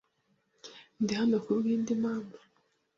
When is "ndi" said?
1.01-1.13